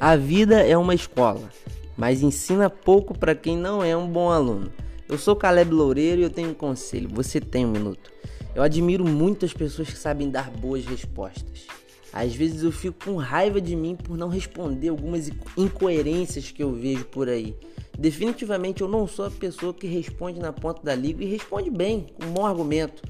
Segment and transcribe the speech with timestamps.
[0.00, 1.50] A vida é uma escola,
[1.96, 4.72] mas ensina pouco para quem não é um bom aluno.
[5.08, 7.08] Eu sou Caleb Loureiro e eu tenho um conselho.
[7.14, 8.12] Você tem um minuto.
[8.54, 11.66] Eu admiro muitas pessoas que sabem dar boas respostas.
[12.12, 16.72] Às vezes eu fico com raiva de mim por não responder algumas incoerências que eu
[16.72, 17.56] vejo por aí.
[17.98, 22.06] Definitivamente eu não sou a pessoa que responde na ponta da língua e responde bem,
[22.14, 23.02] com um bom argumento.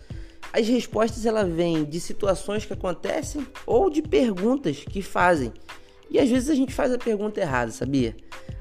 [0.50, 5.52] As respostas ela vêm de situações que acontecem ou de perguntas que fazem.
[6.10, 8.16] E às vezes a gente faz a pergunta errada, sabia?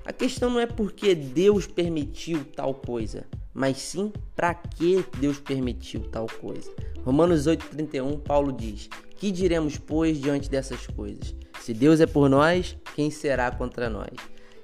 [0.06, 6.02] A questão não é porque Deus permitiu tal coisa, mas sim para que Deus permitiu
[6.02, 6.72] tal coisa.
[7.04, 11.36] Romanos 8:31, Paulo diz: "Que diremos pois diante dessas coisas?
[11.62, 14.14] Se Deus é por nós, quem será contra nós?"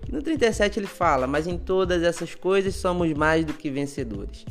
[0.08, 4.46] E no 37 ele fala: "Mas em todas essas coisas somos mais do que vencedores."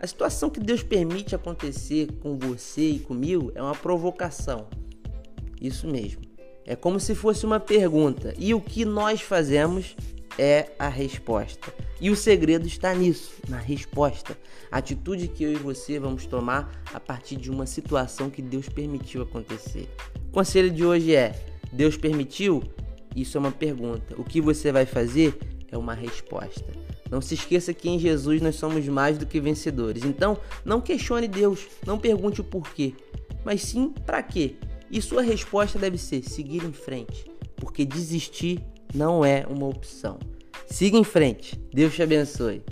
[0.00, 4.66] A situação que Deus permite acontecer com você e comigo é uma provocação.
[5.60, 6.31] Isso mesmo.
[6.72, 8.34] É como se fosse uma pergunta.
[8.38, 9.94] E o que nós fazemos
[10.38, 11.70] é a resposta.
[12.00, 14.38] E o segredo está nisso, na resposta.
[14.70, 18.70] A atitude que eu e você vamos tomar a partir de uma situação que Deus
[18.70, 19.86] permitiu acontecer.
[20.30, 21.34] O conselho de hoje é:
[21.70, 22.62] Deus permitiu?
[23.14, 24.14] Isso é uma pergunta.
[24.16, 25.38] O que você vai fazer
[25.70, 26.64] é uma resposta.
[27.10, 30.04] Não se esqueça que em Jesus nós somos mais do que vencedores.
[30.04, 32.94] Então, não questione Deus, não pergunte o porquê,
[33.44, 34.56] mas sim para quê.
[34.92, 37.24] E sua resposta deve ser seguir em frente,
[37.56, 38.62] porque desistir
[38.94, 40.18] não é uma opção.
[40.66, 41.58] Siga em frente.
[41.72, 42.62] Deus te abençoe.